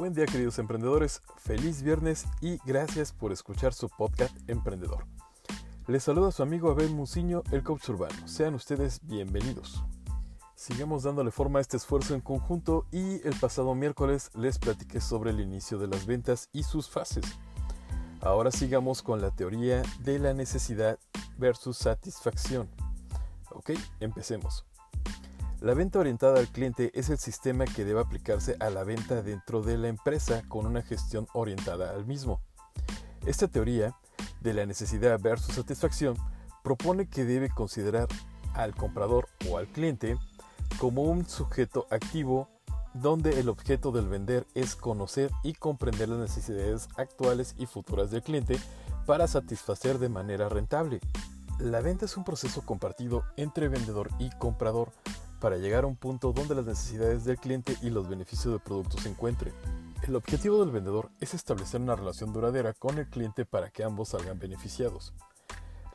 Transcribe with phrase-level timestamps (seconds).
[0.00, 5.04] Buen día queridos emprendedores, feliz viernes y gracias por escuchar su podcast Emprendedor.
[5.88, 8.26] Les saluda su amigo Abel Muciño, el coach urbano.
[8.26, 9.84] Sean ustedes bienvenidos.
[10.54, 15.32] Sigamos dándole forma a este esfuerzo en conjunto y el pasado miércoles les platiqué sobre
[15.32, 17.26] el inicio de las ventas y sus fases.
[18.22, 20.98] Ahora sigamos con la teoría de la necesidad
[21.36, 22.70] versus satisfacción.
[23.50, 24.64] Ok, empecemos.
[25.60, 29.60] La venta orientada al cliente es el sistema que debe aplicarse a la venta dentro
[29.60, 32.40] de la empresa con una gestión orientada al mismo.
[33.26, 33.94] Esta teoría
[34.40, 36.16] de la necesidad versus satisfacción
[36.64, 38.08] propone que debe considerar
[38.54, 40.16] al comprador o al cliente
[40.78, 42.48] como un sujeto activo
[42.94, 48.22] donde el objeto del vender es conocer y comprender las necesidades actuales y futuras del
[48.22, 48.58] cliente
[49.04, 51.00] para satisfacer de manera rentable.
[51.58, 54.90] La venta es un proceso compartido entre vendedor y comprador
[55.40, 58.98] para llegar a un punto donde las necesidades del cliente y los beneficios del producto
[58.98, 59.52] se encuentren.
[60.06, 64.10] El objetivo del vendedor es establecer una relación duradera con el cliente para que ambos
[64.10, 65.12] salgan beneficiados.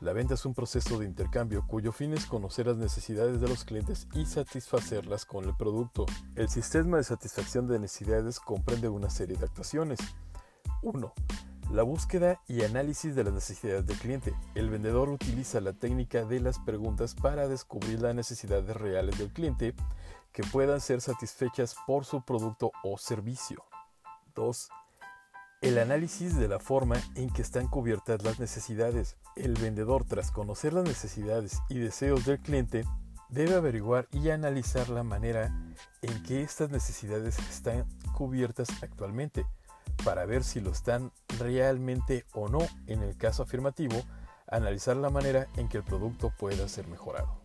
[0.00, 3.64] La venta es un proceso de intercambio cuyo fin es conocer las necesidades de los
[3.64, 6.04] clientes y satisfacerlas con el producto.
[6.34, 9.98] El sistema de satisfacción de necesidades comprende una serie de actuaciones.
[10.82, 11.14] 1.
[11.70, 14.32] La búsqueda y análisis de las necesidades del cliente.
[14.54, 19.74] El vendedor utiliza la técnica de las preguntas para descubrir las necesidades reales del cliente
[20.32, 23.64] que puedan ser satisfechas por su producto o servicio.
[24.36, 24.68] 2.
[25.62, 29.16] El análisis de la forma en que están cubiertas las necesidades.
[29.34, 32.84] El vendedor, tras conocer las necesidades y deseos del cliente,
[33.28, 35.52] debe averiguar y analizar la manera
[36.02, 39.44] en que estas necesidades están cubiertas actualmente
[40.04, 42.58] para ver si lo están realmente o no.
[42.86, 44.02] En el caso afirmativo,
[44.48, 47.40] analizar la manera en que el producto pueda ser mejorado.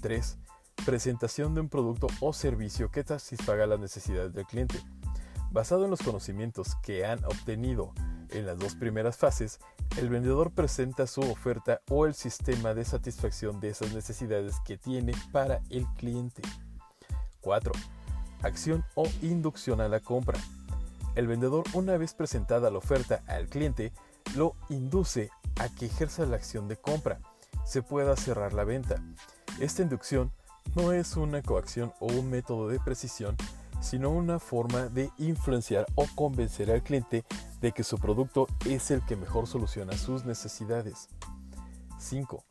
[0.00, 0.38] 3.
[0.84, 4.80] Presentación de un producto o servicio que satisfaga las necesidades del cliente.
[5.50, 7.92] Basado en los conocimientos que han obtenido
[8.30, 9.60] en las dos primeras fases,
[9.98, 15.12] el vendedor presenta su oferta o el sistema de satisfacción de esas necesidades que tiene
[15.30, 16.42] para el cliente.
[17.42, 17.72] 4.
[18.42, 20.38] Acción o inducción a la compra.
[21.14, 23.92] El vendedor, una vez presentada la oferta al cliente,
[24.34, 25.30] lo induce
[25.60, 27.20] a que ejerza la acción de compra,
[27.64, 28.96] se pueda cerrar la venta.
[29.60, 30.32] Esta inducción
[30.74, 33.36] no es una coacción o un método de precisión,
[33.80, 37.24] sino una forma de influenciar o convencer al cliente
[37.60, 41.08] de que su producto es el que mejor soluciona sus necesidades.
[41.98, 42.44] 5.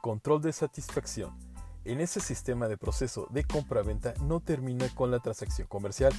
[0.00, 1.36] Control de satisfacción.
[1.84, 6.12] En ese sistema de proceso de compra-venta no termina con la transacción comercial,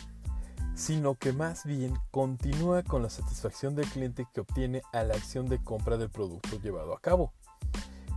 [0.80, 5.50] sino que más bien continúa con la satisfacción del cliente que obtiene a la acción
[5.50, 7.34] de compra del producto llevado a cabo.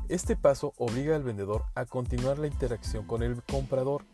[0.08, 4.04] Este paso obliga al vendedor a continuar la interacción con el comprador,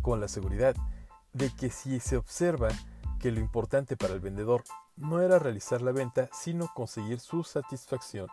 [0.00, 0.74] con la seguridad
[1.34, 2.70] de que si se observa
[3.20, 4.64] que lo importante para el vendedor
[4.96, 8.26] no era realizar la venta, sino conseguir su satisfacción,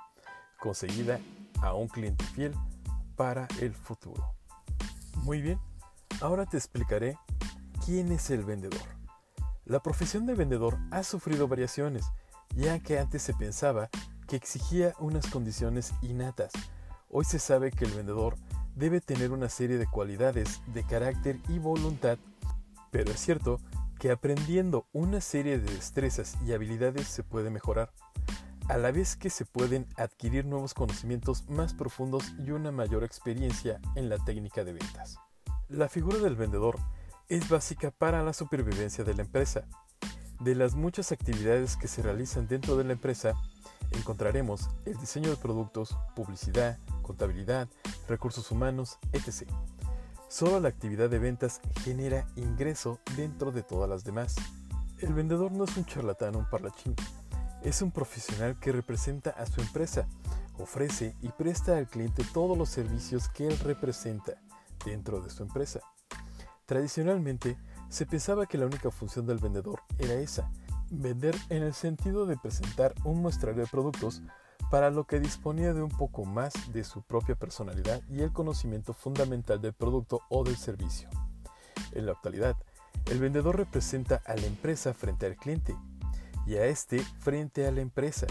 [0.57, 1.19] conseguida
[1.61, 2.55] a un cliente fiel
[3.17, 4.35] para el futuro.
[5.23, 5.59] Muy bien,
[6.21, 7.17] ahora te explicaré
[7.85, 8.98] quién es el vendedor.
[9.69, 12.03] La profesión de vendedor ha sufrido variaciones,
[12.55, 13.91] ya que antes se pensaba
[14.27, 16.51] que exigía unas condiciones innatas.
[17.07, 18.35] Hoy se sabe que el vendedor
[18.75, 22.17] debe tener una serie de cualidades de carácter y voluntad,
[22.89, 23.61] pero es cierto
[23.99, 27.91] que aprendiendo una serie de destrezas y habilidades se puede mejorar,
[28.69, 33.79] a la vez que se pueden adquirir nuevos conocimientos más profundos y una mayor experiencia
[33.93, 35.19] en la técnica de ventas.
[35.67, 36.79] La figura del vendedor
[37.29, 39.63] es básica para la supervivencia de la empresa.
[40.39, 43.33] De las muchas actividades que se realizan dentro de la empresa,
[43.91, 47.67] encontraremos el diseño de productos, publicidad, contabilidad,
[48.07, 49.47] recursos humanos, etc.
[50.27, 54.35] Solo la actividad de ventas genera ingreso dentro de todas las demás.
[54.97, 56.95] El vendedor no es un charlatán o un parlachín,
[57.61, 60.07] es un profesional que representa a su empresa,
[60.57, 64.33] ofrece y presta al cliente todos los servicios que él representa
[64.83, 65.81] dentro de su empresa.
[66.69, 67.57] Tradicionalmente,
[67.89, 70.51] se pensaba que la única función del vendedor era esa,
[70.91, 74.21] vender en el sentido de presentar un muestrario de productos
[74.69, 78.93] para lo que disponía de un poco más de su propia personalidad y el conocimiento
[78.93, 81.09] fundamental del producto o del servicio.
[81.93, 82.55] En la actualidad,
[83.07, 85.75] el vendedor representa a la empresa frente al cliente
[86.45, 88.27] y a este frente a la empresa.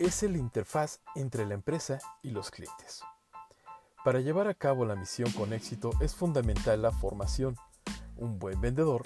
[0.00, 3.04] Es el interfaz entre la empresa y los clientes.
[4.04, 7.56] Para llevar a cabo la misión con éxito es fundamental la formación.
[8.18, 9.02] Un buen vendedor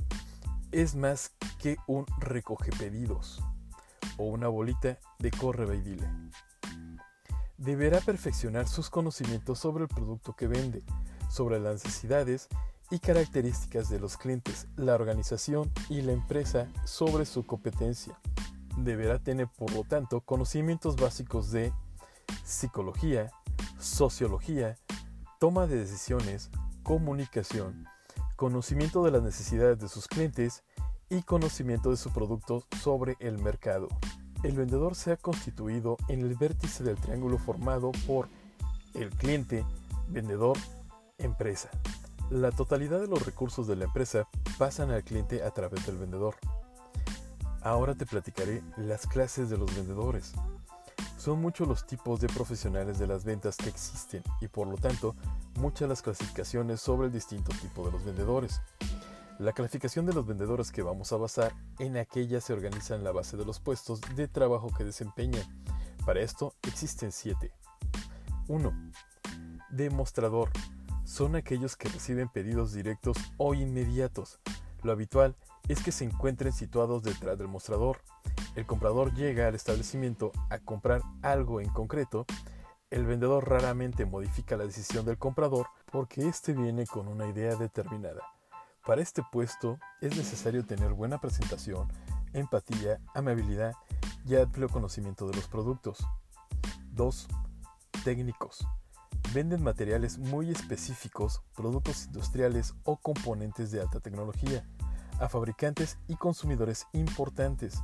[0.72, 1.30] es más
[1.62, 3.40] que un recoge pedidos
[4.16, 5.80] o una bolita de corre.
[7.58, 10.82] Deberá perfeccionar sus conocimientos sobre el producto que vende,
[11.30, 12.48] sobre las necesidades
[12.90, 18.18] y características de los clientes, la organización y la empresa sobre su competencia.
[18.76, 21.72] Deberá tener, por lo tanto, conocimientos básicos de
[22.42, 23.30] psicología,
[23.78, 24.76] sociología,
[25.38, 26.50] toma de decisiones,
[26.82, 27.86] comunicación,
[28.36, 30.64] conocimiento de las necesidades de sus clientes
[31.10, 33.88] y conocimiento de su producto sobre el mercado.
[34.42, 38.28] El vendedor se ha constituido en el vértice del triángulo formado por
[38.94, 39.64] el cliente,
[40.08, 40.56] vendedor,
[41.18, 41.70] empresa.
[42.30, 46.34] La totalidad de los recursos de la empresa pasan al cliente a través del vendedor.
[47.62, 50.34] Ahora te platicaré las clases de los vendedores.
[51.18, 55.16] Son muchos los tipos de profesionales de las ventas que existen y por lo tanto
[55.58, 58.62] muchas las clasificaciones sobre el distinto tipo de los vendedores.
[59.40, 63.10] La calificación de los vendedores que vamos a basar en aquella se organiza en la
[63.10, 65.42] base de los puestos de trabajo que desempeñan.
[66.06, 67.52] Para esto existen siete.
[68.46, 68.72] 1.
[69.70, 70.50] Demostrador
[71.04, 74.38] son aquellos que reciben pedidos directos o inmediatos.
[74.84, 75.34] Lo habitual
[75.68, 78.00] es que se encuentren situados detrás del mostrador.
[78.54, 82.26] El comprador llega al establecimiento a comprar algo en concreto.
[82.90, 88.22] El vendedor raramente modifica la decisión del comprador porque éste viene con una idea determinada.
[88.86, 91.86] Para este puesto es necesario tener buena presentación,
[92.32, 93.74] empatía, amabilidad
[94.26, 95.98] y amplio conocimiento de los productos.
[96.94, 97.28] 2.
[98.04, 98.66] Técnicos
[99.34, 104.66] Venden materiales muy específicos, productos industriales o componentes de alta tecnología
[105.18, 107.80] a fabricantes y consumidores importantes.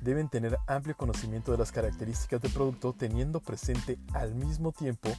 [0.00, 5.10] Deben tener amplio conocimiento de las características del producto teniendo presente al mismo tiempo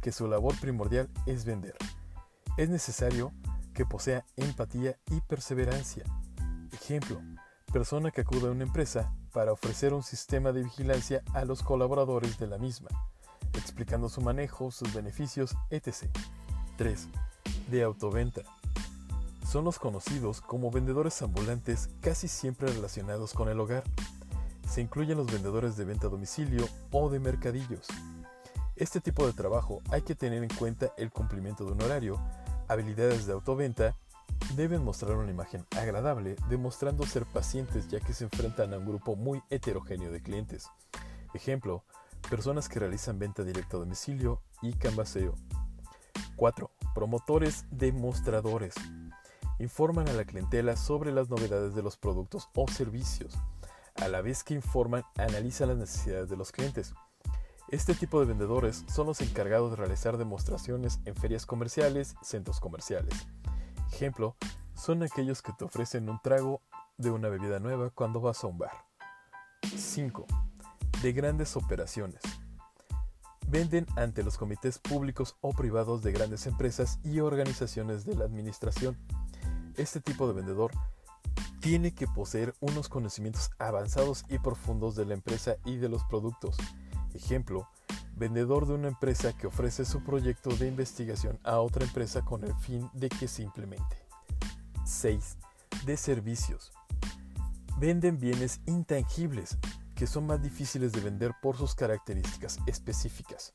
[0.00, 1.76] que su labor primordial es vender.
[2.56, 3.32] Es necesario
[3.74, 6.04] que posea empatía y perseverancia.
[6.72, 7.20] Ejemplo,
[7.72, 12.38] persona que acude a una empresa para ofrecer un sistema de vigilancia a los colaboradores
[12.38, 12.88] de la misma
[13.54, 16.06] explicando su manejo, sus beneficios, etc.
[16.76, 17.08] 3.
[17.70, 18.42] De autoventa.
[19.48, 23.82] Son los conocidos como vendedores ambulantes casi siempre relacionados con el hogar.
[24.68, 27.86] Se incluyen los vendedores de venta a domicilio o de mercadillos.
[28.76, 32.20] Este tipo de trabajo hay que tener en cuenta el cumplimiento de un horario,
[32.68, 33.96] habilidades de autoventa,
[34.54, 39.16] deben mostrar una imagen agradable, demostrando ser pacientes ya que se enfrentan a un grupo
[39.16, 40.68] muy heterogéneo de clientes.
[41.32, 41.84] Ejemplo,
[42.28, 45.36] personas que realizan venta directa a domicilio y canvaseo.
[46.36, 46.70] 4.
[46.94, 48.74] Promotores demostradores.
[49.58, 53.34] Informan a la clientela sobre las novedades de los productos o servicios.
[53.96, 56.94] A la vez que informan, analizan las necesidades de los clientes.
[57.68, 63.26] Este tipo de vendedores son los encargados de realizar demostraciones en ferias comerciales centros comerciales.
[63.92, 64.36] Ejemplo,
[64.74, 66.62] son aquellos que te ofrecen un trago
[66.96, 68.72] de una bebida nueva cuando vas a un bar.
[69.76, 70.26] 5
[71.02, 72.22] de grandes operaciones.
[73.46, 78.96] Venden ante los comités públicos o privados de grandes empresas y organizaciones de la administración.
[79.78, 80.72] Este tipo de vendedor
[81.60, 86.56] tiene que poseer unos conocimientos avanzados y profundos de la empresa y de los productos.
[87.14, 87.68] Ejemplo,
[88.16, 92.54] vendedor de una empresa que ofrece su proyecto de investigación a otra empresa con el
[92.56, 94.04] fin de que se implemente.
[94.84, 95.36] 6.
[95.86, 96.72] De servicios.
[97.78, 99.58] Venden bienes intangibles,
[99.94, 103.52] que son más difíciles de vender por sus características específicas.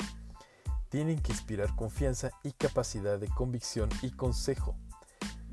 [0.87, 4.77] Tienen que inspirar confianza y capacidad de convicción y consejo.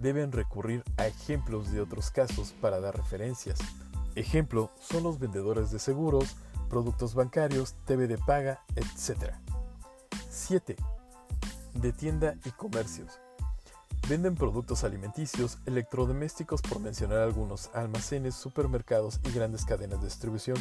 [0.00, 3.58] Deben recurrir a ejemplos de otros casos para dar referencias.
[4.14, 6.36] Ejemplo son los vendedores de seguros,
[6.70, 9.34] productos bancarios, TV de paga, etc.
[10.30, 10.76] 7.
[11.74, 13.20] De tienda y comercios.
[14.08, 20.56] Venden productos alimenticios, electrodomésticos por mencionar algunos, almacenes, supermercados y grandes cadenas de distribución.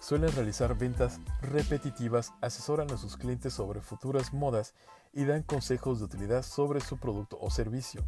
[0.00, 4.74] Suelen realizar ventas repetitivas, asesoran a sus clientes sobre futuras modas
[5.12, 8.04] y dan consejos de utilidad sobre su producto o servicio.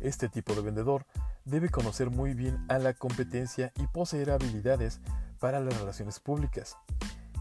[0.00, 1.06] Este tipo de vendedor
[1.44, 5.00] debe conocer muy bien a la competencia y poseer habilidades
[5.38, 6.76] para las relaciones públicas.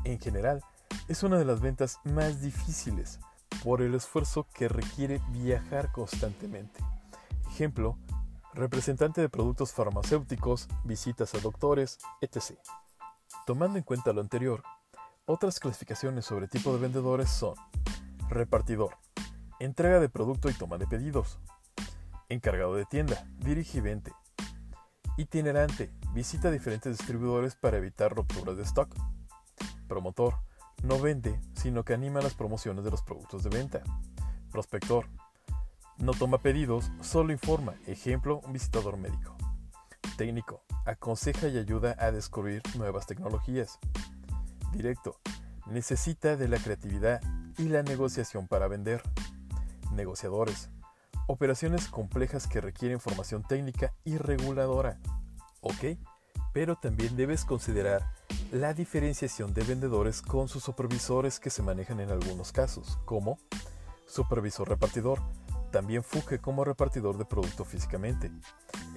[0.04, 0.64] En general,
[1.08, 3.20] es una de las ventas más difíciles,
[3.64, 6.82] por el esfuerzo que requiere viajar constantemente.
[7.50, 7.98] Ejemplo,
[8.54, 12.58] representante de productos farmacéuticos, visitas a doctores, etc.
[13.46, 14.64] Tomando en cuenta lo anterior,
[15.26, 17.56] otras clasificaciones sobre tipo de vendedores son
[18.30, 18.98] repartidor,
[19.60, 21.40] entrega de producto y toma de pedidos,
[22.30, 24.14] encargado de tienda, dirige y vende,
[25.18, 28.96] itinerante, visita diferentes distribuidores para evitar rupturas de stock,
[29.88, 30.36] promotor,
[30.84, 33.82] no vende, sino que anima las promociones de los productos de venta.
[34.52, 35.08] Prospector.
[35.98, 37.76] No toma pedidos, solo informa.
[37.86, 39.36] Ejemplo, un visitador médico.
[40.18, 40.64] Técnico.
[40.86, 43.78] Aconseja y ayuda a descubrir nuevas tecnologías.
[44.72, 45.20] Directo.
[45.68, 47.22] Necesita de la creatividad
[47.58, 49.04] y la negociación para vender.
[49.92, 50.70] Negociadores.
[51.32, 54.98] Operaciones complejas que requieren formación técnica y reguladora.
[55.62, 56.00] ¿Ok?
[56.54, 58.12] Pero también debes considerar
[58.52, 63.38] la diferenciación de vendedores con sus supervisores que se manejan en algunos casos, como
[64.08, 65.22] supervisor repartidor,
[65.72, 68.32] también funge como repartidor de producto físicamente.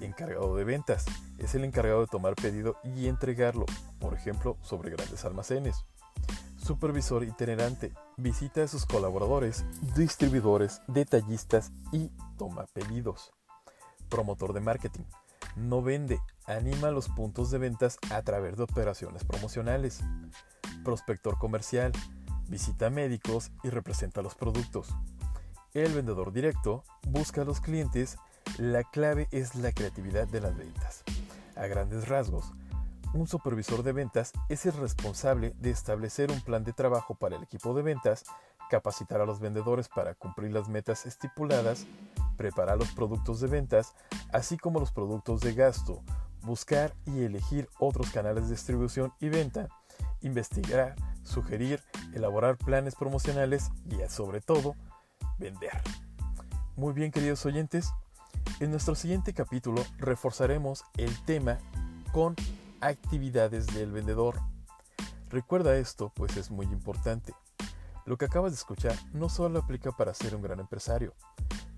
[0.00, 1.04] Encargado de ventas,
[1.36, 3.66] es el encargado de tomar pedido y entregarlo,
[4.00, 5.84] por ejemplo, sobre grandes almacenes.
[6.64, 9.64] Supervisor itinerante, visita a sus colaboradores,
[9.96, 13.32] distribuidores, detallistas y toma pedidos.
[14.08, 15.02] Promotor de marketing,
[15.56, 20.02] no vende, anima los puntos de ventas a través de operaciones promocionales.
[20.84, 21.90] Prospector comercial,
[22.48, 24.94] visita médicos y representa los productos.
[25.74, 28.18] El vendedor directo busca a los clientes,
[28.58, 31.02] la clave es la creatividad de las ventas.
[31.56, 32.52] A grandes rasgos,
[33.14, 37.42] un supervisor de ventas es el responsable de establecer un plan de trabajo para el
[37.42, 38.24] equipo de ventas,
[38.70, 41.86] capacitar a los vendedores para cumplir las metas estipuladas,
[42.36, 43.94] preparar los productos de ventas,
[44.32, 46.02] así como los productos de gasto,
[46.42, 49.68] buscar y elegir otros canales de distribución y venta,
[50.22, 51.82] investigar, sugerir,
[52.14, 54.74] elaborar planes promocionales y sobre todo,
[55.38, 55.80] vender.
[56.76, 57.92] Muy bien queridos oyentes,
[58.58, 61.58] en nuestro siguiente capítulo reforzaremos el tema
[62.12, 62.34] con
[62.82, 64.38] actividades del vendedor.
[65.30, 67.32] Recuerda esto, pues es muy importante.
[68.04, 71.14] Lo que acabas de escuchar no solo aplica para ser un gran empresario,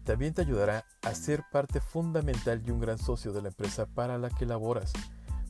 [0.04, 4.18] también te ayudará a ser parte fundamental y un gran socio de la empresa para
[4.18, 4.92] la que laboras,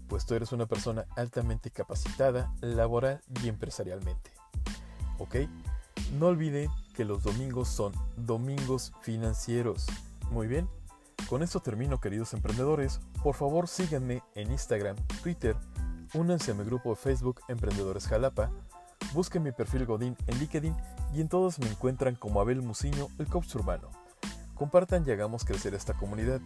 [0.08, 4.32] pues tú eres una persona altamente capacitada laboral y empresarialmente.
[5.18, 5.37] ¿Ok?
[6.18, 9.87] No olviden que los domingos son domingos financieros.
[10.30, 10.68] Muy bien,
[11.28, 13.00] con esto termino queridos emprendedores.
[13.23, 15.57] Por favor síganme en Instagram, Twitter,
[16.14, 18.50] únanse a mi grupo de Facebook Emprendedores Jalapa,
[19.12, 20.76] busquen mi perfil Godín en LinkedIn
[21.14, 23.90] y en todos me encuentran como Abel Muciño, el coach urbano.
[24.54, 26.40] Compartan y hagamos crecer esta comunidad.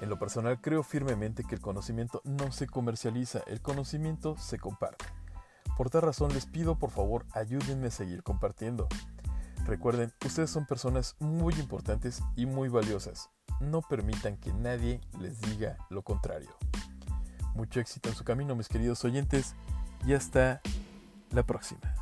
[0.00, 5.06] En lo personal creo firmemente que el conocimiento no se comercializa, el conocimiento se comparte.
[5.76, 8.88] Por tal razón les pido por favor ayúdenme a seguir compartiendo.
[9.68, 13.28] Recuerden, ustedes son personas muy importantes y muy valiosas.
[13.60, 16.48] No permitan que nadie les diga lo contrario.
[17.54, 19.54] Mucho éxito en su camino mis queridos oyentes
[20.06, 20.62] y hasta
[21.32, 21.97] la próxima.